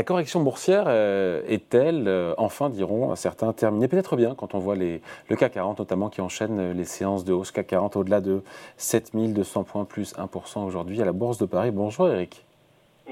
La 0.00 0.04
correction 0.04 0.40
boursière 0.40 0.88
est-elle, 0.88 2.34
enfin 2.38 2.70
diront 2.70 3.14
certains, 3.16 3.52
terminée 3.52 3.86
Peut-être 3.86 4.16
bien 4.16 4.34
quand 4.34 4.54
on 4.54 4.58
voit 4.58 4.74
les, 4.74 5.02
le 5.28 5.36
CAC 5.36 5.52
40 5.52 5.80
notamment 5.80 6.08
qui 6.08 6.22
enchaîne 6.22 6.72
les 6.72 6.86
séances 6.86 7.22
de 7.26 7.34
hausse 7.34 7.50
CAC 7.50 7.66
40 7.66 7.96
au-delà 7.96 8.22
de 8.22 8.40
7200 8.78 9.64
points 9.64 9.84
plus 9.84 10.14
1% 10.14 10.64
aujourd'hui 10.64 11.02
à 11.02 11.04
la 11.04 11.12
Bourse 11.12 11.36
de 11.36 11.44
Paris. 11.44 11.70
Bonjour 11.70 12.08
Eric. 12.08 12.46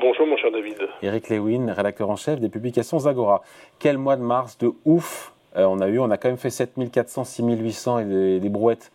Bonjour 0.00 0.26
mon 0.26 0.38
cher 0.38 0.50
David. 0.50 0.78
Eric 1.02 1.28
Lewin, 1.28 1.74
rédacteur 1.74 2.08
en 2.08 2.16
chef 2.16 2.40
des 2.40 2.48
publications 2.48 3.00
Zagora. 3.00 3.42
Quel 3.78 3.98
mois 3.98 4.16
de 4.16 4.22
mars 4.22 4.56
de 4.56 4.72
ouf 4.86 5.34
on 5.54 5.80
a 5.80 5.88
eu, 5.88 5.98
on 5.98 6.10
a 6.10 6.16
quand 6.16 6.28
même 6.28 6.38
fait 6.38 6.48
7400, 6.48 7.24
6800 7.24 7.98
et 7.98 8.40
des 8.40 8.48
brouettes 8.48 8.92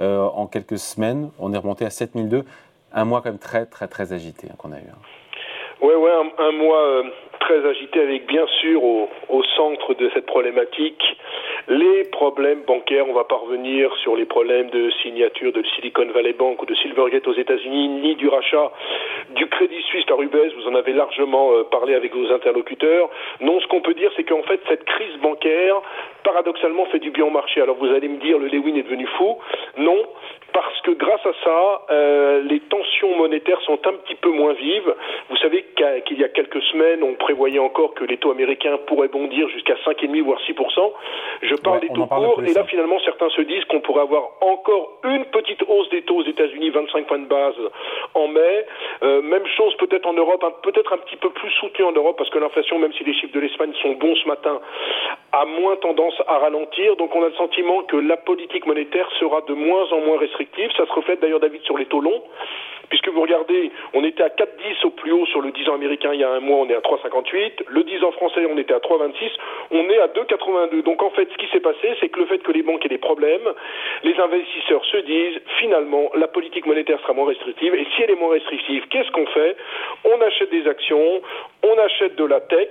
euh, 0.00 0.24
en 0.24 0.46
quelques 0.46 0.78
semaines. 0.78 1.28
On 1.38 1.52
est 1.52 1.58
remonté 1.58 1.84
à 1.84 1.90
7002. 1.90 2.46
Un 2.94 3.04
mois 3.04 3.20
quand 3.20 3.28
même 3.28 3.38
très, 3.38 3.66
très, 3.66 3.88
très 3.88 4.14
agité 4.14 4.48
hein, 4.50 4.54
qu'on 4.56 4.72
a 4.72 4.78
eu. 4.78 4.88
Hein. 4.90 4.96
Ouais, 5.82 5.94
ouais, 5.94 6.10
un, 6.38 6.52
mois 6.52 6.80
euh, 6.80 7.02
très 7.40 7.64
agité 7.66 8.00
avec 8.00 8.26
bien 8.26 8.46
sûr 8.60 8.82
au, 8.82 9.08
centre 9.56 9.94
de 9.94 10.10
cette 10.12 10.26
problématique 10.26 11.02
les 11.68 12.04
problèmes 12.04 12.62
bancaires. 12.62 13.08
On 13.08 13.12
va 13.12 13.24
pas 13.24 13.36
revenir 13.36 13.94
sur 14.02 14.16
les 14.16 14.24
problèmes 14.24 14.70
de 14.70 14.90
signature 15.02 15.52
de 15.52 15.62
Silicon 15.74 16.06
Valley 16.12 16.32
Bank 16.32 16.62
ou 16.62 16.66
de 16.66 16.74
Silvergate 16.74 17.26
aux 17.26 17.34
États-Unis, 17.34 17.88
ni 17.88 18.14
du 18.16 18.28
rachat 18.28 18.70
du 19.30 19.46
Crédit 19.48 19.82
Suisse 19.82 20.04
par 20.04 20.20
UBS. 20.20 20.54
Vous 20.56 20.68
en 20.68 20.74
avez 20.74 20.92
largement 20.92 21.52
euh, 21.52 21.64
parlé 21.64 21.94
avec 21.94 22.14
vos 22.14 22.30
interlocuteurs. 22.32 23.08
Non, 23.40 23.60
ce 23.60 23.66
qu'on 23.66 23.80
peut 23.80 23.94
dire, 23.94 24.10
c'est 24.16 24.24
qu'en 24.24 24.42
fait, 24.42 24.60
cette 24.68 24.84
crise 24.84 25.16
bancaire, 25.22 25.80
paradoxalement, 26.22 26.86
fait 26.86 26.98
du 26.98 27.10
bien 27.10 27.24
au 27.24 27.30
marché. 27.30 27.60
Alors 27.60 27.76
vous 27.76 27.92
allez 27.92 28.08
me 28.08 28.18
dire, 28.18 28.38
le 28.38 28.46
Lewin 28.46 28.76
est 28.76 28.82
devenu 28.82 29.06
fou. 29.18 29.38
Non, 29.78 30.04
parce 30.52 30.80
que 30.82 30.92
grâce 30.92 31.24
à 31.26 31.32
ça, 31.44 31.82
euh, 31.90 32.42
les 32.42 32.60
tensions 32.60 33.14
monétaires 33.16 33.60
sont 33.62 33.78
un 33.86 33.92
petit 33.92 34.14
peu 34.14 34.30
moins 34.30 34.52
vives. 34.54 34.94
Vous 35.28 35.36
savez 35.36 35.64
qu'il 36.06 36.18
y 36.18 36.24
a 36.24 36.28
quelques 36.28 36.62
semaines, 36.62 37.02
on 37.02 37.14
prévoyait 37.14 37.58
encore 37.58 37.94
que 37.94 38.04
les 38.04 38.16
taux 38.16 38.30
américains 38.30 38.78
pourraient 38.86 39.08
bondir 39.08 39.48
jusqu'à 39.48 39.74
5,5 39.74 40.22
voire 40.22 40.40
6% 40.40 40.92
Je 41.42 41.54
parle 41.56 41.80
des 41.80 41.88
taux 41.88 42.06
courts, 42.06 42.42
et 42.46 42.52
là 42.52 42.62
hein. 42.62 42.64
finalement 42.68 42.98
certains 43.00 43.28
se 43.30 43.42
disent 43.42 43.64
qu'on 43.66 43.80
pourrait 43.80 44.02
avoir 44.02 44.30
encore 44.40 44.98
une 45.04 45.24
petite 45.26 45.62
hausse 45.68 45.88
des 45.90 46.02
taux 46.02 46.16
aux 46.16 46.24
États-Unis, 46.24 46.70
25 46.70 47.06
points 47.06 47.18
de 47.18 47.26
base 47.26 47.54
en 48.14 48.28
mai. 48.28 48.66
Euh, 49.02 49.22
même 49.22 49.46
chose 49.56 49.74
peut-être 49.76 50.06
en 50.06 50.14
Europe, 50.14 50.44
peut-être 50.62 50.92
un 50.92 50.98
petit 50.98 51.16
peu 51.16 51.30
plus 51.30 51.50
soutenu 51.52 51.84
en 51.84 51.92
Europe 51.92 52.16
parce 52.16 52.30
que 52.30 52.38
l'inflation, 52.38 52.78
même 52.78 52.92
si 52.94 53.04
les 53.04 53.14
chiffres 53.14 53.34
de 53.34 53.40
l'Espagne 53.40 53.72
sont 53.82 53.92
bons 53.92 54.14
ce 54.16 54.28
matin, 54.28 54.60
a 55.32 55.44
moins 55.44 55.76
tendance 55.76 56.20
à 56.26 56.38
ralentir. 56.38 56.96
Donc 56.96 57.14
on 57.14 57.22
a 57.22 57.28
le 57.28 57.34
sentiment 57.34 57.82
que 57.82 57.96
la 57.96 58.16
politique 58.16 58.66
monétaire 58.66 59.08
sera 59.18 59.40
de 59.42 59.54
moins 59.54 59.90
en 59.92 60.00
moins 60.00 60.18
restrictive 60.18 60.70
ça 60.76 60.86
se 60.86 60.92
reflète 60.92 61.20
d'ailleurs, 61.20 61.40
David, 61.40 61.62
sur 61.62 61.78
les 61.78 61.86
taux 61.86 62.00
longs 62.00 62.22
puisque 62.88 63.08
vous 63.08 63.20
regardez, 63.20 63.70
on 63.94 64.04
était 64.04 64.22
à 64.22 64.28
4,10 64.28 64.86
au 64.86 64.90
plus 64.90 65.12
haut 65.12 65.26
sur 65.26 65.40
le 65.40 65.50
10 65.50 65.68
ans 65.68 65.74
américain 65.74 66.10
il 66.12 66.20
y 66.20 66.24
a 66.24 66.30
un 66.30 66.40
mois, 66.40 66.58
on 66.58 66.68
est 66.68 66.74
à 66.74 66.80
3,58. 66.80 67.64
Le 67.66 67.82
10 67.82 68.04
ans 68.04 68.12
français, 68.12 68.46
on 68.48 68.56
était 68.58 68.74
à 68.74 68.78
3,26. 68.78 69.30
On 69.72 69.90
est 69.90 69.98
à 69.98 70.06
2,82. 70.06 70.82
Donc 70.82 71.02
en 71.02 71.10
fait, 71.10 71.28
ce 71.32 71.36
qui 71.36 71.48
s'est 71.48 71.60
passé, 71.60 71.96
c'est 72.00 72.08
que 72.08 72.20
le 72.20 72.26
fait 72.26 72.38
que 72.38 72.52
les 72.52 72.62
banques 72.62 72.84
aient 72.84 72.88
des 72.88 72.98
problèmes, 72.98 73.52
les 74.04 74.18
investisseurs 74.20 74.84
se 74.84 74.98
disent, 74.98 75.40
finalement, 75.58 76.10
la 76.14 76.28
politique 76.28 76.66
monétaire 76.66 77.00
sera 77.00 77.12
moins 77.12 77.26
restrictive. 77.26 77.74
Et 77.74 77.86
si 77.96 78.02
elle 78.02 78.10
est 78.10 78.20
moins 78.20 78.32
restrictive, 78.32 78.86
qu'est-ce 78.88 79.10
qu'on 79.10 79.26
fait? 79.26 79.56
On 80.04 80.20
achète 80.20 80.50
des 80.50 80.66
actions, 80.68 81.20
on 81.64 81.78
achète 81.78 82.16
de 82.16 82.24
la 82.24 82.40
tech, 82.40 82.68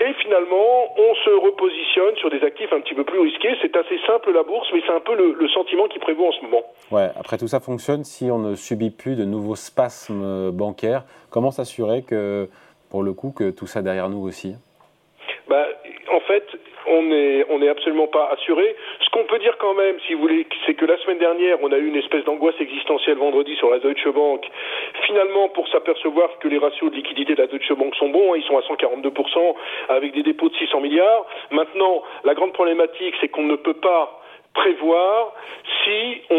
et 0.00 0.12
finalement, 0.22 0.94
on 0.98 1.14
se 1.24 1.30
repositionne 1.30 2.16
sur 2.16 2.30
des 2.30 2.42
actifs 2.44 2.72
un 2.72 2.80
petit 2.80 2.94
peu 2.94 3.04
plus 3.04 3.18
risqués. 3.18 3.54
C'est 3.62 3.76
assez 3.76 3.98
simple 4.06 4.32
la 4.32 4.42
bourse, 4.42 4.68
mais 4.72 4.80
c'est 4.86 4.92
un 4.92 5.00
peu 5.00 5.14
le, 5.16 5.32
le 5.32 5.48
sentiment 5.48 5.88
qui 5.88 5.98
prévaut 5.98 6.26
en 6.28 6.32
ce 6.32 6.42
moment. 6.42 6.62
Ouais, 6.90 7.08
après 7.18 7.38
tout 7.38 7.48
ça 7.48 7.60
fonctionne 7.60 8.04
si 8.04 8.30
on 8.30 8.38
ne 8.38 8.54
subit 8.54 8.90
plus 8.90 9.16
de 9.16 9.24
nouveaux 9.24 9.56
spasmes 9.56 10.50
bancaires. 10.52 11.04
Comment 11.30 11.50
s'assurer 11.50 12.02
que, 12.02 12.48
pour 12.90 13.02
le 13.02 13.12
coup, 13.12 13.32
que 13.36 13.50
tout 13.50 13.66
ça 13.66 13.82
derrière 13.82 14.08
nous 14.08 14.22
aussi? 14.26 14.54
Bah, 15.48 15.66
En 16.12 16.20
fait, 16.20 16.44
on 16.86 17.02
n'est 17.02 17.44
on 17.50 17.62
est 17.62 17.68
absolument 17.68 18.06
pas 18.06 18.28
assuré. 18.32 18.76
Ce 19.00 19.10
qu'on 19.10 19.24
peut 19.24 19.38
dire 19.38 19.56
quand 19.58 19.74
même, 19.74 19.96
si 20.06 20.14
vous 20.14 20.20
voulez, 20.20 20.46
c'est 20.64 20.74
que 20.74 20.84
la 20.84 20.96
semaine 20.98 21.18
dernière, 21.18 21.58
on 21.62 21.72
a 21.72 21.78
eu 21.78 21.86
une 21.86 21.96
espèce 21.96 22.24
d'angoisse 22.24 22.54
existentielle 22.60 23.18
vendredi 23.18 23.54
sur 23.56 23.70
la 23.70 23.78
Deutsche 23.78 24.08
Bank. 24.08 24.44
Finalement, 25.06 25.48
pour 25.48 25.68
s'apercevoir 25.68 26.38
que 26.38 26.48
les 26.48 26.58
ratios 26.58 26.90
de 26.90 26.96
liquidité 26.96 27.34
de 27.34 27.42
la 27.42 27.48
Deutsche 27.48 27.72
Bank 27.72 27.94
sont 27.96 28.08
bons, 28.08 28.34
hein, 28.34 28.36
ils 28.36 28.44
sont 28.44 28.58
à 28.58 28.62
142% 28.62 29.54
avec 29.88 30.12
des 30.12 30.22
dépôts 30.22 30.48
de 30.48 30.56
600 30.56 30.80
milliards. 30.80 31.26
Maintenant, 31.50 32.02
la 32.24 32.34
grande 32.34 32.52
problématique, 32.52 33.14
c'est 33.20 33.28
qu'on 33.28 33.44
ne 33.44 33.56
peut 33.56 33.74
pas 33.74 34.20
prévoir 34.54 35.32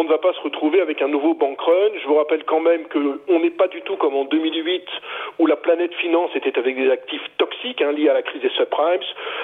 ne 0.08 0.12
va 0.12 0.18
pas 0.18 0.34
se 0.34 0.42
retrouver 0.42 0.82
avec 0.82 1.02
un 1.02 1.08
nouveau 1.08 1.34
bank 1.34 1.60
run. 1.62 1.92
Je 2.02 2.08
vous 2.08 2.16
rappelle 2.16 2.44
quand 2.46 2.60
même 2.60 2.88
qu'on 2.88 3.40
n'est 3.40 3.52
pas 3.52 3.68
du 3.68 3.82
tout 3.82 3.96
comme 3.98 4.16
en 4.16 4.26
2008 4.26 4.84
où 5.40 5.46
la 5.46 5.56
planète 5.56 5.94
finance 5.96 6.32
était 6.36 6.58
avec 6.58 6.76
des 6.76 6.90
actifs 6.90 7.22
toxiques 7.38 7.82
hein, 7.82 7.92
liés 7.92 8.10
à 8.10 8.14
la 8.14 8.24
crise 8.24 8.42
des 8.42 8.50
subprimes. 8.50 8.88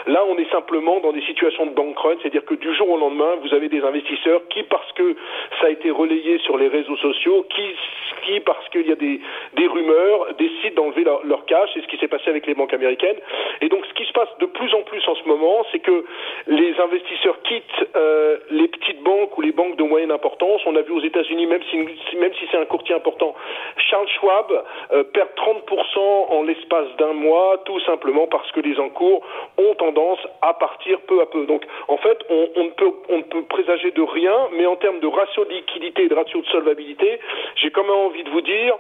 Là, 0.08 0.24
on 0.28 0.38
est 0.38 0.50
simplement 0.52 1.00
dans 1.00 1.14
des 1.14 1.22
situations 1.22 1.68
de 1.68 1.72
bank 1.72 1.98
run, 2.00 2.16
c'est-à-dire 2.22 2.46
que 2.46 2.56
du 2.56 2.74
jour 2.74 2.90
au 2.90 2.98
lendemain, 2.98 3.36
vous 3.44 3.54
avez 3.54 3.70
des 3.70 3.82
investisseurs 3.82 4.42
qui, 4.50 4.64
parce 4.64 4.92
que 4.94 5.16
ça 5.62 5.68
a 5.68 5.70
été 5.70 5.92
relayé 5.92 6.40
sur 6.40 6.58
les 6.58 6.68
réseaux 6.68 6.98
sociaux, 6.98 7.46
qui, 7.54 8.40
parce 8.42 8.68
qu'il 8.70 8.88
y 8.88 8.92
a 8.92 8.96
des, 8.96 9.20
rumeurs, 9.68 10.34
décident 10.38 10.84
d'enlever 10.84 11.04
leur, 11.04 11.46
cash. 11.46 11.70
C'est 11.74 11.82
ce 11.82 11.88
qui 11.88 11.98
s'est 11.98 12.08
passé 12.08 12.30
avec 12.30 12.48
les 12.48 12.54
banques 12.54 12.74
américaines. 12.74 13.18
Et 13.62 13.70
donc, 13.70 13.86
ce 13.86 13.94
qui 13.94 14.06
se 14.06 14.14
passe 14.14 14.30
de 14.40 14.46
plus 14.46 14.74
en 14.74 14.82
plus 14.82 15.06
en 15.08 15.16
ce 15.16 15.28
moment, 15.28 15.66
c'est 15.72 15.80
que 15.80 16.06
les 16.48 16.74
investisseurs 16.80 17.42
quittent 17.44 17.64
euh, 17.96 18.38
les 18.50 18.64
les 18.64 18.70
petites 18.70 19.04
banques 19.04 19.38
ou 19.38 19.42
les 19.42 19.52
banques 19.52 19.76
de 19.76 19.84
moyenne 19.84 20.12
importance. 20.12 20.53
On 20.66 20.76
a 20.76 20.82
vu 20.82 20.92
aux 20.92 21.02
États-Unis, 21.02 21.48
même 21.48 21.62
si, 21.70 21.78
même 22.18 22.34
si 22.40 22.46
c'est 22.52 22.58
un 22.58 22.66
courtier 22.66 22.96
important, 22.96 23.36
Charles 23.78 24.08
Schwab 24.10 24.64
euh, 24.92 25.04
perd 25.04 25.30
30% 25.36 26.00
en 26.30 26.44
l'espace 26.44 26.88
d'un 26.98 27.14
mois, 27.14 27.62
tout 27.66 27.80
simplement 27.82 28.28
parce 28.28 28.52
que 28.52 28.60
les 28.60 28.80
encours 28.80 29.24
ont 29.58 29.76
tendance 29.76 30.20
à 30.42 30.54
partir 30.54 31.00
peu 31.02 31.22
à 31.22 31.26
peu. 31.26 31.46
Donc, 31.46 31.64
en 31.88 31.98
fait, 31.98 32.20
on, 32.30 32.64
ne, 32.64 32.70
peut, 32.70 32.92
on 33.10 33.18
ne 33.18 33.24
peut 33.24 33.44
présager 33.44 33.92
de 33.92 34.02
rien, 34.02 34.36
mais 34.54 34.66
en 34.66 34.76
termes 34.76 35.00
de 35.00 35.08
ratio 35.08 35.46
de 35.46 35.52
liquidité 35.52 36.04
et 36.04 36.08
de 36.08 36.16
ratio 36.16 36.42
de 36.42 36.48
solvabilité, 36.48 37.20
j'ai 37.56 37.72
quand 37.72 37.84
même 37.84 37.92
envie 37.92 38.24
de 38.24 38.30
vous 38.30 38.42
dire 38.42 38.76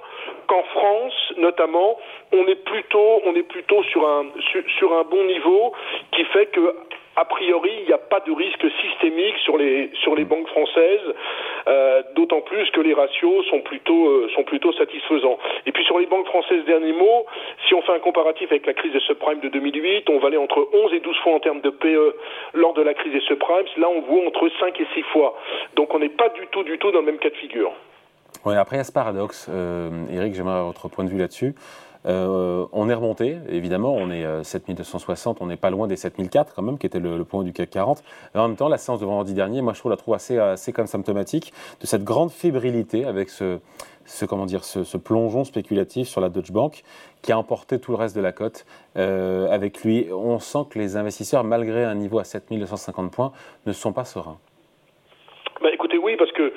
qu'en 0.47 0.63
France, 0.63 1.33
notamment, 1.38 1.97
on 2.31 2.45
est 2.47 2.63
plutôt, 2.63 3.22
on 3.25 3.35
est 3.35 3.47
plutôt 3.47 3.83
sur 3.83 4.07
un, 4.07 4.25
sur 4.78 4.94
un 4.94 5.03
bon 5.03 5.23
niveau 5.25 5.73
qui 6.12 6.23
fait 6.25 6.47
que 6.47 6.75
a 7.16 7.25
priori, 7.25 7.69
il 7.81 7.85
n'y 7.85 7.94
a 7.94 8.00
pas 8.00 8.22
de 8.22 8.31
risque 8.31 8.66
systémique 8.81 9.38
sur 9.44 9.57
les 9.57 9.91
sur 10.01 10.16
les 10.16 10.25
banques 10.25 10.47
françaises, 10.47 11.13
d'autant 12.16 12.41
plus 12.41 12.69
que 12.72 12.81
les 12.81 12.94
ratios 12.94 13.46
sont 13.50 13.62
plutôt 13.62 14.07
euh, 14.07 14.29
sont 14.35 14.44
plutôt 14.44 14.74
satisfaisants. 14.74 15.38
Et 15.66 15.72
puis 15.72 15.84
sur 15.85 16.00
les 16.00 16.06
banques 16.06 16.28
françaises, 16.28 16.66
dernier 16.66 16.94
mot, 16.94 17.25
si 17.68 17.74
on 17.74 17.81
fait 17.81 17.94
un 17.94 18.00
comparatif 18.00 18.51
avec 18.51 18.66
la 18.66 18.74
crise 18.74 18.94
des 18.94 19.00
subprimes 19.01 19.40
de 19.40 19.50
2008, 19.50 20.09
on 20.09 20.19
valait 20.19 20.38
entre 20.38 20.68
11 20.74 20.94
et 20.94 21.00
12 21.00 21.18
fois 21.24 21.34
en 21.34 21.40
termes 21.40 21.62
de 21.62 21.69
PE 21.69 22.16
lors 22.53 22.74
de 22.74 22.81
la 22.81 22.94
crise 22.94 23.13
des 23.13 23.22
subprimes. 23.22 23.66
Là, 23.78 23.88
on 23.90 24.01
voit 24.01 24.28
entre 24.28 24.50
5 24.59 24.79
et 24.79 24.88
6 24.94 25.01
fois. 25.13 25.38
Donc 25.75 25.94
on 25.94 26.00
n'est 26.00 26.09
pas 26.09 26.29
du 26.29 26.47
tout 26.47 26.63
du 26.63 26.78
tout 26.78 26.91
dans 26.91 27.00
le 27.00 27.06
même 27.06 27.19
cas 27.19 27.29
de 27.29 27.35
figure. 27.35 27.72
Oui, 28.45 28.56
après 28.56 28.75
il 28.75 28.80
y 28.80 28.81
a 28.81 28.84
ce 28.84 28.91
paradoxe, 28.91 29.47
euh, 29.50 29.90
Eric, 30.12 30.34
j'aimerais 30.34 30.63
votre 30.63 30.90
point 30.90 31.06
de 31.06 31.09
vue 31.09 31.18
là-dessus. 31.18 31.53
Euh, 32.05 32.65
on 32.71 32.89
est 32.89 32.93
remonté, 32.93 33.37
évidemment, 33.49 33.93
on 33.93 34.11
est 34.11 34.25
7260, 34.43 35.37
euh, 35.37 35.43
on 35.43 35.47
n'est 35.47 35.57
pas 35.57 35.69
loin 35.69 35.87
des 35.87 35.95
7004 35.95 36.53
quand 36.53 36.61
même, 36.61 36.77
qui 36.77 36.85
était 36.85 36.99
le, 36.99 37.23
point 37.23 37.43
du 37.43 37.53
CAC 37.53 37.69
40. 37.69 38.03
en 38.35 38.47
même 38.47 38.57
temps, 38.57 38.67
la 38.67 38.77
séance 38.77 38.99
de 38.99 39.05
vendredi 39.05 39.33
dernier, 39.33 39.61
moi 39.61 39.73
je 39.73 39.79
trouve 39.79 39.91
la 39.91 39.97
trouve 39.97 40.13
assez, 40.13 40.37
assez 40.37 40.73
comme 40.73 40.87
symptomatique 40.87 41.53
de 41.79 41.87
cette 41.87 42.03
grande 42.03 42.31
fébrilité 42.31 43.05
avec 43.05 43.29
ce, 43.29 43.59
comment 44.27 44.45
dire, 44.45 44.63
ce, 44.63 44.97
plongeon 44.97 45.43
spéculatif 45.43 46.07
sur 46.07 46.21
la 46.21 46.29
Deutsche 46.29 46.51
Bank 46.51 46.83
qui 47.21 47.31
a 47.31 47.37
emporté 47.37 47.79
tout 47.79 47.91
le 47.91 47.97
reste 47.97 48.15
de 48.15 48.21
la 48.21 48.33
cote 48.33 48.65
euh, 48.97 49.47
avec 49.49 49.83
lui. 49.83 50.07
On 50.11 50.39
sent 50.39 50.65
que 50.69 50.79
les 50.79 50.97
investisseurs, 50.97 51.43
malgré 51.43 51.85
un 51.85 51.95
niveau 51.95 52.19
à 52.19 52.25
7250 52.25 53.11
points, 53.11 53.31
ne 53.65 53.71
sont 53.71 53.93
pas 53.93 54.03
sereins. 54.03 54.37
Bah 55.61 55.69
écoutez, 55.71 55.97
oui, 55.97 56.17
parce 56.17 56.31
que 56.33 56.51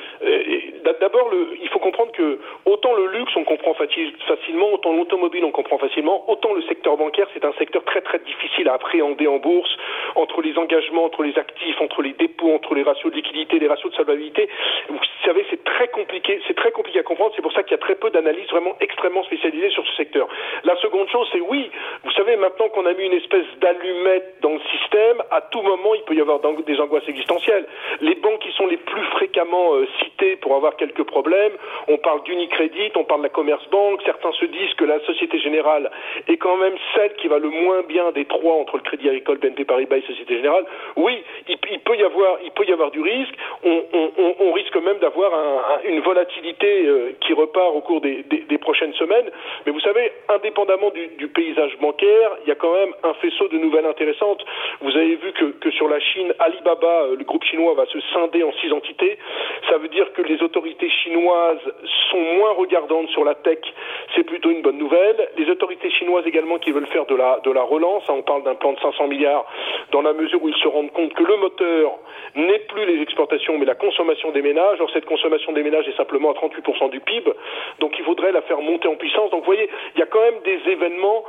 d'abord, 1.00 1.31
il 1.60 1.69
faut 1.69 1.78
comprendre 1.78 2.12
que 2.12 2.38
autant 2.64 2.94
le 2.94 3.06
luxe 3.08 3.32
on 3.37 3.44
comprend 3.44 3.75
facilement, 3.75 4.72
autant 4.72 4.93
l'automobile 4.93 5.44
on 5.44 5.50
comprend 5.50 5.78
facilement, 5.78 6.31
autant 6.31 6.52
le 6.54 6.62
secteur 6.62 6.96
bancaire 6.96 7.28
c'est 7.34 7.44
un 7.44 7.52
secteur 7.54 7.84
très 7.84 8.00
très 8.00 8.19
difficile 8.20 8.69
à 8.69 8.75
appréhender 8.75 9.26
en 9.26 9.38
bourse 9.38 9.70
entre 10.14 10.43
les 10.43 10.56
engagements, 10.58 11.04
entre 11.04 11.22
les 11.22 11.38
actifs, 11.38 11.81
entre 11.81 12.02
les 12.02 12.12
dépôts, 12.12 12.54
entre 12.54 12.75
les 12.75 12.82
ratios 12.82 13.10
de 13.10 13.16
liquidité, 13.16 13.58
les 13.58 13.69
ratios 13.69 13.90
de 13.90 13.96
solvabilité. 13.96 14.48
Vous 14.88 14.98
savez, 15.25 15.44
c'est 15.50 15.62
très 15.64 15.88
compliqué, 15.88 16.40
c'est 16.46 16.56
très 16.56 16.70
compliqué 16.70 17.00
à 17.00 17.02
comprendre. 17.02 17.32
C'est 17.37 17.42
pour 17.42 17.52
ça 17.52 17.62
qu'il 17.62 17.72
y 17.72 17.75
a 17.75 17.78
très 17.78 17.96
peu 17.96 18.10
d'analyses 18.10 18.49
vraiment 18.49 18.76
extrêmement 18.81 19.25
spécialisées 19.25 19.70
sur 19.70 19.87
ce 19.87 19.94
secteur. 19.96 20.28
La 20.64 20.76
seconde 20.76 21.08
chose, 21.08 21.28
c'est 21.32 21.40
oui, 21.40 21.70
vous 22.04 22.12
savez 22.12 22.37
maintenant 22.37 22.69
qu'on 22.69 22.87
a 22.87 22.92
mis 22.92 23.04
une 23.04 23.14
espèce 23.14 23.46
d'allumette 23.60 24.37
dans 24.40 24.52
le 24.52 24.60
système, 24.72 25.22
à 25.31 25.40
tout 25.42 25.62
moment 25.62 25.94
il 25.94 26.02
peut 26.02 26.14
y 26.14 26.20
avoir 26.20 26.40
des 26.40 26.81
angoisses 26.81 27.08
existentielles. 27.08 27.66
Les 28.00 28.14
banques 28.14 28.40
qui 28.40 28.52
sont 28.52 28.66
les 28.66 28.76
plus 28.76 29.04
fréquemment 29.12 29.75
euh, 29.75 29.87
citées 30.02 30.37
pour 30.37 30.54
avoir 30.54 30.76
quelques 30.87 31.06
problèmes. 31.06 31.53
On 31.88 31.99
parle 31.99 32.23
d'Unicredit, 32.25 32.93
on 32.97 33.05
parle 33.05 33.21
de 33.21 33.27
la 33.27 33.31
Commerce 33.31 33.67
Bank. 33.71 34.00
Certains 34.05 34.33
se 34.33 34.44
disent 34.47 34.75
que 34.75 34.85
la 34.85 35.00
Société 35.00 35.38
Générale 35.38 35.91
est 36.29 36.37
quand 36.37 36.56
même 36.56 36.75
celle 36.94 37.15
qui 37.15 37.29
va 37.29 37.38
le 37.38 37.49
moins 37.49 37.83
bien 37.83 38.12
des 38.12 38.25
trois 38.25 38.55
entre 38.55 38.77
le 38.77 38.83
Crédit 38.83 39.09
Agricole, 39.09 39.38
BNP 39.38 39.65
Paribas 39.65 39.97
et 39.97 40.03
Société 40.03 40.37
Générale. 40.37 40.65
Oui, 40.97 41.23
il, 41.49 41.59
peut 41.59 41.97
y 41.97 42.03
avoir, 42.03 42.38
il 42.44 42.50
peut 42.53 42.65
y 42.65 42.73
avoir 42.73 42.91
du 42.91 43.00
risque. 43.00 43.35
On, 43.65 44.53
risque 44.53 44.77
même 44.77 44.99
d'avoir 44.99 45.33
une 45.85 46.00
volatilité 46.00 46.87
euh, 46.87 47.12
qui 47.21 47.35
repart 47.35 47.75
au 47.75 47.81
cours 47.81 48.00
des, 48.00 48.25
prochaines 48.59 48.94
semaines. 48.94 49.31
Mais 49.65 49.73
vous 49.73 49.81
savez, 49.81 50.11
indépendamment 50.29 50.91
du, 50.91 51.29
paysage 51.29 51.77
bancaire, 51.79 52.31
il 52.44 52.49
y 52.49 52.53
a 52.53 52.55
quand 52.55 52.73
même 52.73 52.93
un 53.03 53.12
faisceau 53.15 53.49
de 53.49 53.59
nouvelles 53.59 53.85
intéressantes. 53.85 54.43
Vous 54.81 54.91
avez 54.97 55.17
vu 55.17 55.33
que, 55.33 55.44
que 55.61 55.71
sur 55.73 55.88
la 55.88 56.00
Chine, 56.00 56.33
Alibaba, 56.38 57.03
euh, 57.03 57.17
le 57.17 57.25
groupe 57.25 57.44
chinois, 57.44 57.75
va 57.75 57.85
se 57.87 58.00
scinder 58.12 58.43
en 58.43 58.53
six 58.61 58.73
entités. 58.73 59.19
Ça 59.69 59.79
veut 59.79 59.88
dire 59.88 60.11
que 60.12 60.23
les 60.23 60.43
autorités 60.43 60.75
chinoises 61.16 61.58
sont 62.10 62.20
moins 62.38 62.52
regardantes 62.52 63.08
sur 63.10 63.24
la 63.24 63.34
tech. 63.34 63.58
C'est 64.14 64.24
plutôt 64.24 64.50
une 64.50 64.62
bonne 64.62 64.78
nouvelle. 64.78 65.28
Les 65.36 65.48
autorités 65.50 65.90
chinoises 65.90 66.26
également 66.26 66.58
qui 66.58 66.72
veulent 66.72 66.86
faire 66.86 67.06
de 67.06 67.14
la, 67.14 67.40
de 67.40 67.50
la 67.50 67.62
relance, 67.62 68.04
hein, 68.08 68.14
on 68.18 68.22
parle 68.22 68.42
d'un 68.44 68.54
plan 68.54 68.72
de 68.72 68.80
500 68.80 69.08
milliards, 69.08 69.44
dans 69.92 70.02
la 70.02 70.12
mesure 70.12 70.42
où 70.42 70.48
ils 70.48 70.56
se 70.56 70.68
rendent 70.68 70.92
compte 70.92 71.12
que 71.14 71.22
le 71.22 71.36
moteur 71.36 71.92
n'est 72.34 72.60
plus 72.60 72.84
les 72.86 73.02
exportations, 73.02 73.58
mais 73.58 73.64
la 73.64 73.74
consommation 73.74 74.30
des 74.30 74.42
ménages. 74.42 74.80
Or, 74.80 74.90
cette 74.92 75.06
consommation 75.06 75.52
des 75.52 75.62
ménages 75.62 75.88
est 75.88 75.96
simplement 75.96 76.30
à 76.30 76.34
38% 76.34 76.90
du 76.90 77.00
PIB. 77.00 77.30
Donc, 77.80 77.98
il 77.98 78.04
faudrait 78.04 78.32
la 78.32 78.42
faire 78.42 78.60
monter 78.60 78.88
en 78.88 78.96
puissance. 78.96 79.30
Donc, 79.30 79.40
vous 79.40 79.46
voyez, 79.46 79.68
il 79.94 80.00
y 80.00 80.02
a 80.02 80.06
quand 80.06 80.20
même 80.20 80.40
des 80.44 80.60
événements 80.70 81.24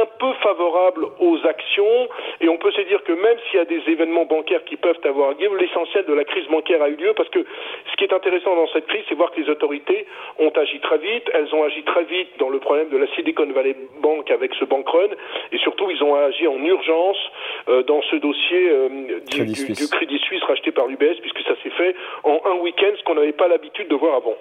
un 0.00 0.06
peu 0.18 0.32
favorable 0.42 1.06
aux 1.18 1.38
actions. 1.46 2.08
Et 2.40 2.48
on 2.48 2.56
peut 2.56 2.70
se 2.72 2.80
dire 2.82 3.02
que 3.04 3.12
même 3.12 3.36
s'il 3.46 3.58
y 3.58 3.62
a 3.62 3.64
des 3.64 3.82
événements 3.88 4.24
bancaires 4.24 4.64
qui 4.64 4.76
peuvent 4.76 5.00
avoir 5.04 5.32
lieu, 5.32 5.50
l'essentiel 5.58 6.04
de 6.06 6.14
la 6.14 6.24
crise 6.24 6.46
bancaire 6.48 6.82
a 6.82 6.88
eu 6.88 6.96
lieu 6.96 7.12
parce 7.14 7.28
que 7.28 7.44
ce 7.90 7.96
qui 7.96 8.04
est 8.04 8.12
intéressant 8.12 8.56
dans 8.56 8.68
cette 8.68 8.86
crise, 8.86 9.02
c'est 9.08 9.14
voir 9.14 9.30
que 9.32 9.40
les 9.40 9.48
autorités 9.48 10.06
ont 10.38 10.50
agi 10.50 10.80
très 10.80 10.98
vite, 10.98 11.30
elles 11.34 11.54
ont 11.54 11.64
agi 11.64 11.82
très 11.84 12.04
vite 12.04 12.28
dans 12.38 12.48
le 12.48 12.58
problème 12.58 12.88
de 12.88 12.96
la 12.96 13.06
Silicon 13.14 13.46
Valley 13.52 13.76
Bank 14.00 14.30
avec 14.30 14.54
ce 14.54 14.64
bank 14.64 14.88
run. 14.88 15.10
Et 15.52 15.58
surtout 15.58 15.90
ils 15.90 16.02
ont 16.02 16.14
agi 16.14 16.46
en 16.46 16.62
urgence 16.64 17.18
euh, 17.68 17.82
dans 17.82 18.02
ce 18.02 18.16
dossier 18.16 18.70
euh, 18.70 18.88
du, 19.30 19.44
du, 19.44 19.88
Crédit 19.90 20.18
Suisse 20.18 20.42
racheté 20.44 20.72
par 20.72 20.86
l'UBS 20.86 21.20
puisque 21.20 21.42
ça 21.42 21.54
s'est 21.62 21.70
fait 21.70 21.94
en 22.24 22.40
un 22.46 22.54
week-end, 22.60 22.92
ce 22.96 23.02
qu'on 23.04 23.14
n'avait 23.14 23.32
pas 23.32 23.48
l'habitude 23.48 23.88
de 23.88 23.94
voir 23.94 24.14
avant. 24.16 24.36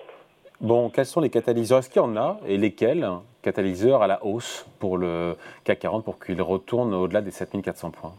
Bon, 0.62 0.90
quels 0.90 1.06
sont 1.06 1.22
les 1.22 1.30
catalyseurs? 1.30 1.80
Est-ce 1.80 1.90
qu'il 1.90 2.02
y 2.02 2.06
en 2.06 2.18
a? 2.18 2.38
Et 2.48 2.58
lesquels? 2.58 3.08
Catalyseurs 3.42 4.02
à 4.02 4.08
la 4.08 4.26
hausse 4.26 4.66
pour 4.80 4.98
le 4.98 5.36
CAC 5.64 5.80
40 5.80 6.04
pour 6.04 6.20
qu'il 6.20 6.42
retourne 6.42 6.94
au-delà 6.94 7.22
des 7.22 7.32
7400 7.32 7.92
points 7.92 8.14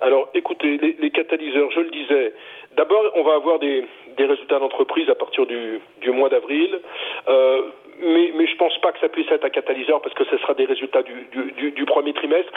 alors, 0.00 0.28
écoutez, 0.32 0.78
les, 0.78 1.10
catalyseurs, 1.10 1.72
je 1.72 1.80
le 1.80 1.90
disais, 1.90 2.32
d'abord, 2.76 3.02
on 3.16 3.24
va 3.24 3.34
avoir 3.34 3.58
des, 3.58 3.84
résultats 4.16 4.60
d'entreprise 4.60 5.08
à 5.10 5.16
partir 5.16 5.44
du, 5.46 5.80
mois 6.12 6.28
d'avril. 6.28 6.78
Euh, 7.28 7.62
mais, 8.00 8.32
mais 8.36 8.46
je 8.46 8.56
pense 8.56 8.76
pas 8.78 8.92
que 8.92 9.00
ça 9.00 9.08
puisse 9.08 9.28
être 9.30 9.44
un 9.44 9.50
catalyseur 9.50 10.00
parce 10.00 10.14
que 10.14 10.24
ce 10.24 10.38
sera 10.38 10.54
des 10.54 10.66
résultats 10.66 11.02
du, 11.02 11.84
premier 11.86 12.12
trimestre. 12.12 12.52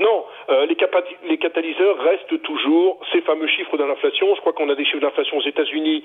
Non, 0.00 0.24
euh, 0.48 0.66
les, 0.66 1.38
catalyseurs 1.38 1.98
restent 1.98 2.42
toujours 2.42 3.00
ces 3.12 3.20
fameux 3.22 3.48
chiffres 3.48 3.76
de 3.76 3.84
l'inflation. 3.84 4.34
Je 4.34 4.40
crois 4.40 4.52
qu'on 4.52 4.68
a 4.68 4.74
des 4.74 4.84
chiffres 4.84 5.00
d'inflation 5.00 5.38
aux 5.38 5.42
États-Unis 5.42 6.04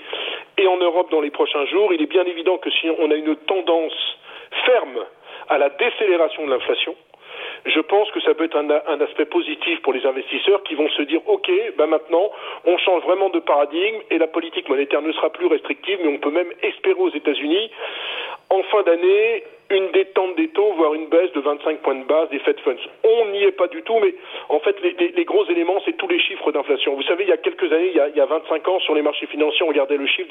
et 0.58 0.68
en 0.68 0.78
Europe 0.78 1.12
dans 1.12 1.22
les 1.22 1.32
prochains 1.32 1.66
jours. 1.66 1.94
Il 1.94 2.02
est 2.02 2.08
bien 2.08 2.26
évident 2.26 2.58
que 2.58 2.72
si 2.72 2.90
on 2.90 3.12
a 3.12 3.16
une 3.16 3.36
tendance 3.36 4.18
ferme 4.66 5.06
à 5.50 5.58
la 5.58 5.70
décélération 5.70 6.46
de 6.46 6.52
l'inflation, 6.52 6.96
je 7.66 7.80
pense 7.80 8.10
que 8.12 8.22
ça 8.22 8.34
peut 8.34 8.46
être 8.46 8.58
un, 8.58 9.02
aspect 9.02 9.26
positif 9.26 9.82
pour 9.84 9.94
les 9.94 10.06
investisseurs 10.06 10.64
qui 10.64 10.76
vont 10.76 10.90
se 10.90 11.04
dire 11.04 11.22
ok, 11.28 11.52
ben 11.78 11.88
maintenant 11.88 12.32
on 12.66 12.78
change 12.80 13.04
vraiment 13.04 13.30
de 13.30 13.40
paradigme 13.40 14.00
et 14.10 14.18
la 14.18 14.28
politique 14.28 14.68
monétaire 14.70 15.02
ne 15.02 15.12
sera 15.12 15.30
plus 15.30 15.46
restrictive, 15.46 16.00
mais 16.02 16.10
on 16.10 16.18
peut 16.18 16.32
même 16.32 16.52
espérer 16.64 17.00
aux 17.00 17.12
États-Unis 17.12 17.70
en 18.50 18.64
fin 18.64 18.82
d'année 18.84 19.44
une 19.72 19.92
détente 19.92 20.36
des 20.36 20.50
taux, 20.50 20.74
voire 20.74 20.94
une 20.94 21.08
baisse 21.08 21.32
de 21.34 21.40
25 21.40 21.80
points 21.80 21.96
de 21.96 22.04
base 22.04 22.30
des 22.30 22.40
Fed 22.40 22.60
Funds. 22.60 22.76
On 23.04 23.26
n'y 23.32 23.44
est 23.44 23.52
pas 23.52 23.68
du 23.68 23.82
tout, 23.84 23.98
mais 24.02 24.14
en 24.50 24.60
fait, 24.60 24.76
les, 24.82 25.26
gros 25.26 25.46
éléments, 25.50 25.82
c'est 25.86 25.96
tous 25.98 26.08
les 26.08 26.20
chiffres 26.20 26.52
d'inflation. 26.52 26.96
Vous 26.96 27.04
savez, 27.04 27.24
il 27.24 27.30
y 27.30 27.34
a 27.34 27.38
quelques 27.38 27.72
années, 27.72 27.92
il 27.94 28.18
y 28.18 28.22
a, 28.22 28.26
25 28.26 28.68
ans, 28.68 28.80
sur 28.80 28.94
les 28.96 29.02
marchés 29.02 29.28
financiers, 29.28 29.64
on 29.64 29.70
regardait 29.70 29.98
le 29.98 30.06
chiffre 30.08 30.30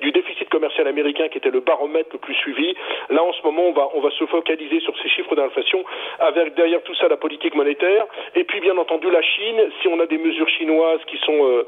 du 0.00 0.12
déficit 0.12 0.48
commercial 0.50 0.86
américain, 0.86 1.28
qui 1.28 1.38
était 1.38 1.50
le 1.50 1.60
baromètre 1.60 2.10
le 2.12 2.18
plus 2.18 2.34
suivi. 2.34 2.74
Là, 3.10 3.22
en 3.22 3.32
ce 3.32 3.42
moment, 3.42 3.62
on 3.68 3.72
va, 3.72 3.88
on 3.94 4.00
va 4.00 4.10
se 4.10 4.24
focaliser 4.26 4.80
sur 4.80 4.96
ces 4.98 5.08
chiffres 5.08 5.34
d'inflation, 5.34 5.84
avec 6.20 6.54
derrière 6.54 6.82
tout 6.82 6.94
ça 6.96 7.08
la 7.08 7.16
politique 7.16 7.54
monétaire, 7.54 8.06
et 8.34 8.44
puis 8.44 8.60
bien 8.60 8.76
entendu 8.76 9.10
la 9.10 9.22
Chine. 9.22 9.70
Si 9.80 9.88
on 9.88 9.98
a 10.00 10.06
des 10.06 10.18
mesures 10.18 10.48
chinoises 10.48 11.00
qui 11.06 11.16
sont, 11.18 11.46
euh, 11.46 11.66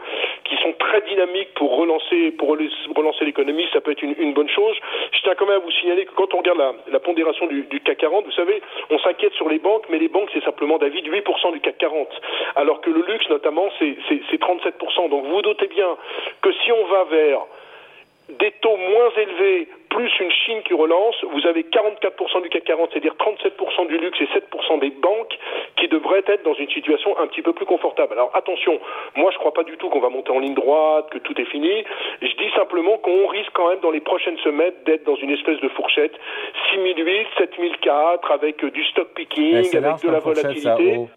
très 0.75 1.01
dynamiques 1.03 1.55
pour 1.55 1.77
relancer, 1.77 2.33
pour 2.33 2.49
relancer 2.49 3.25
l'économie, 3.25 3.67
ça 3.73 3.81
peut 3.81 3.93
être 3.93 4.03
une, 4.03 4.33
bonne 4.33 4.49
chose. 4.49 4.77
Je 5.13 5.21
tiens 5.23 5.35
quand 5.35 5.47
même 5.47 5.57
à 5.57 5.65
vous 5.65 5.71
signaler 5.71 6.05
que 6.05 6.13
quand 6.13 6.33
on 6.35 6.39
regarde 6.39 6.63
la 6.91 7.01
pondération 7.01 7.47
du, 7.47 7.81
CAC 7.81 7.99
40, 7.99 8.25
vous 8.25 8.33
savez, 8.33 8.63
on 8.91 8.99
s'inquiète 8.99 9.33
sur 9.35 9.49
les 9.49 9.59
banques, 9.59 9.85
mais 9.91 9.99
les 9.99 10.09
banques, 10.09 10.31
c'est 10.33 10.45
simplement 10.45 10.79
d'avis 10.79 11.03
de 11.03 11.11
8% 11.11 11.53
du 11.53 11.61
CAC 11.61 11.79
40. 11.79 12.09
Alors 12.57 12.81
que 12.81 12.91
le 12.91 13.03
luxe, 13.03 13.29
notamment, 13.29 13.69
c'est 13.79 13.97
37%. 14.41 15.09
Donc 15.09 15.25
vous 15.25 15.35
vous 15.35 15.43
doutez 15.43 15.69
bien 15.69 15.97
que 16.43 16.53
si 16.53 16.73
on 16.73 16.85
va 16.87 17.05
vers 17.05 17.41
des 18.29 18.53
taux 18.61 18.77
moins 18.77 19.11
élevés, 19.17 19.69
plus 19.99 20.21
une 20.21 20.31
Chine 20.31 20.63
qui 20.63 20.75
relance, 20.75 21.17
vous 21.25 21.45
avez 21.49 21.65
44% 21.65 22.43
du 22.43 22.49
CAC 22.51 22.63
40, 22.63 22.91
c'est-à-dire 22.93 23.17
37% 23.19 23.89
du 23.89 23.99
luxe 23.99 24.21
et 24.21 24.27
7% 24.27 24.79
des 24.79 24.91
banques 24.91 25.37
qui 25.77 25.89
devraient 25.89 26.23
être 26.25 26.45
dans 26.45 26.55
une 26.55 26.71
situation 26.71 27.19
un 27.19 27.27
petit 27.27 27.43
peu 27.43 27.53
plus 27.53 27.67
confortable. 27.67 28.13
Alors 28.13 28.31
attention, 28.33 28.79
moi 29.17 29.33
je 29.33 29.37
ne 29.37 29.41
crois 29.41 29.53
pas 29.53 29.65
du 29.65 29.77
tout 29.77 29.89
qu'on 29.89 29.99
va 29.99 30.09
monter 30.09 30.31
en 30.31 30.39
ligne 30.39 30.55
droite, 30.55 31.11
que 31.11 31.19
tout 31.19 31.35
est 31.41 31.47
fini. 31.47 31.83
Je 32.23 32.29
dis 32.29 32.49
simplement 32.55 32.97
qu'on 32.99 33.27
risque 33.27 33.51
quand 33.55 33.71
même 33.71 33.81
dans 33.81 33.91
les 33.91 34.01
prochaines 34.01 34.39
semaines 34.39 34.75
d'être 34.87 35.03
dans 35.03 35.17
une 35.17 35.31
espèce 35.31 35.59
de 35.59 35.69
fourchette 35.71 36.13
6008, 36.75 37.27
7004, 37.37 38.31
avec 38.31 38.65
du 38.65 38.85
stock 38.85 39.09
picking, 39.17 39.57
avec 39.57 39.73
de 39.73 40.11
la 40.13 40.21
volatilité. 40.21 41.09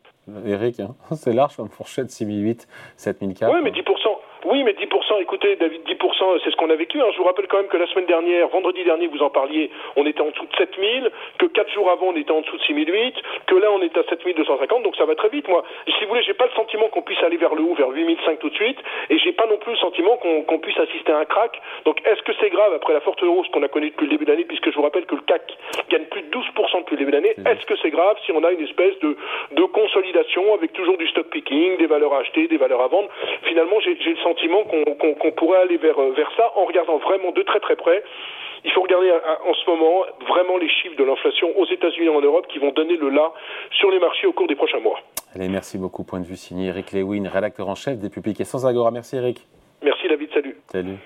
Eric, 0.46 0.80
hein. 0.80 0.96
c'est 1.16 1.34
large 1.34 1.56
comme 1.56 1.70
fourchette 1.70 2.10
6008, 2.10 2.68
7004. 2.98 3.54
Oui, 3.54 3.60
mais 3.64 3.72
10%. 3.72 4.11
Oui, 4.44 4.64
mais 4.64 4.74
10%, 4.74 5.22
écoutez, 5.22 5.56
David, 5.56 5.82
10%, 5.88 6.40
c'est 6.44 6.50
ce 6.50 6.56
qu'on 6.56 6.70
a 6.72 6.76
vécu. 6.76 7.00
Hein. 7.00 7.06
Je 7.14 7.18
vous 7.18 7.26
rappelle 7.26 7.48
quand 7.48 7.58
même 7.58 7.68
que 7.68 7.78
la 7.78 7.86
semaine 7.88 8.08
dernière, 8.08 8.48
vendredi 8.48 8.84
dernier, 8.84 9.06
vous 9.06 9.22
en 9.22 9.30
parliez, 9.30 9.70
on 9.96 10.06
était 10.08 10.22
en 10.22 10.32
dessous 10.32 10.46
de 10.46 10.56
7000, 10.58 11.12
que 11.38 11.46
4 11.46 11.72
jours 11.72 11.92
avant, 11.92 12.08
on 12.08 12.16
était 12.16 12.32
en 12.32 12.42
dessous 12.42 12.58
de 12.58 12.64
6008, 12.64 13.16
que 13.46 13.56
là, 13.56 13.72
on 13.72 13.82
est 13.82 13.96
à 13.96 14.04
7250, 14.04 14.82
donc 14.82 14.96
ça 14.96 15.06
va 15.06 15.14
très 15.14 15.30
vite, 15.30 15.48
moi. 15.48 15.64
Si 15.86 16.04
vous 16.04 16.10
voulez, 16.10 16.24
j'ai 16.24 16.34
pas 16.34 16.46
le 16.46 16.52
sentiment 16.52 16.88
qu'on 16.90 17.04
puisse 17.04 17.22
aller 17.22 17.38
vers 17.38 17.54
le 17.54 17.62
haut, 17.62 17.76
vers 17.76 17.90
8005 17.90 18.40
tout 18.40 18.50
de 18.50 18.56
suite, 18.56 18.80
et 19.12 19.20
j'ai 19.20 19.32
pas 19.32 19.46
non 19.46 19.58
plus 19.58 19.74
le 19.74 19.78
sentiment 19.78 20.18
qu'on 20.18 20.60
puisse 20.60 20.78
assister 20.80 21.12
à 21.12 21.20
un 21.20 21.26
crack. 21.26 21.62
Donc, 21.86 22.02
est-ce 22.08 22.24
que 22.24 22.32
c'est 22.40 22.50
grave 22.50 22.74
après 22.74 22.94
la 22.94 23.02
forte 23.02 23.22
hausse 23.22 23.48
qu'on 23.50 23.62
a 23.62 23.68
connue 23.68 23.90
depuis 23.92 24.06
le 24.06 24.12
début 24.12 24.26
de 24.26 24.32
l'année, 24.32 24.46
puisque 24.46 24.72
je 24.72 24.76
vous 24.76 24.82
rappelle 24.84 25.06
que 25.06 25.16
le 25.16 25.22
CAC 25.22 25.56
gagne 25.90 26.06
plus 26.06 26.24
de 26.24 26.30
12% 26.30 26.81
depuis 26.92 27.04
le 27.04 27.06
début 27.06 27.12
de 27.12 27.18
l'année, 27.18 27.36
est-ce 27.50 27.66
que 27.66 27.76
c'est 27.82 27.90
grave 27.90 28.18
si 28.26 28.32
on 28.32 28.44
a 28.44 28.52
une 28.52 28.62
espèce 28.62 28.98
de, 29.00 29.16
de 29.52 29.64
consolidation 29.66 30.54
avec 30.54 30.74
toujours 30.74 30.98
du 30.98 31.08
stock 31.08 31.28
picking, 31.28 31.78
des 31.78 31.88
valeurs 31.88 32.14
à 32.14 32.20
acheter, 32.20 32.48
des 32.48 32.58
valeurs 32.58 32.82
à 32.82 32.88
vendre? 32.88 33.10
Finalement, 33.44 33.80
j'ai 33.80 33.96
le 33.96 34.18
sentiment 34.18 34.64
qu'on 34.64 35.32
pourrait 35.32 35.60
aller 35.60 35.78
vers, 35.78 36.00
euh, 36.00 36.12
vers 36.12 36.32
ça 36.36 36.52
en 36.56 36.66
regardant 36.66 36.98
vraiment 36.98 37.32
de 37.32 37.42
très 37.44 37.60
très 37.60 37.76
près. 37.76 38.04
Il 38.64 38.72
faut 38.72 38.82
regarder 38.82 39.12
en 39.12 39.54
ce 39.56 39.70
moment 39.70 40.04
vraiment 40.28 40.58
les 40.58 40.70
chiffres 40.70 40.96
de 40.96 41.04
l'inflation 41.04 41.58
aux 41.58 41.66
États-Unis 41.66 42.06
et 42.06 42.10
en 42.10 42.22
Europe 42.22 42.46
qui 42.48 42.60
vont 42.60 42.72
donner 42.72 42.96
le 42.96 43.10
là 43.10 43.32
sur 43.72 43.90
les 43.90 44.00
marchés 44.00 44.28
au 44.28 44.34
cours 44.34 44.48
des 44.48 44.56
prochains 44.56 44.80
mois. 44.80 45.00
Allez, 45.34 45.50
merci 45.50 45.80
beaucoup. 45.80 46.04
Point 46.04 46.20
de 46.20 46.26
vue 46.28 46.36
signé 46.36 46.68
Eric 46.68 46.92
Lewin, 46.92 47.28
rédacteur 47.28 47.68
en 47.70 47.76
chef 47.76 47.98
des 47.98 48.44
sans 48.44 48.68
Agora. 48.68 48.92
Merci 48.92 49.16
Eric. 49.16 49.40
Merci 49.82 50.08
David, 50.08 50.30
salut. 50.32 50.58
Salut. 50.68 50.98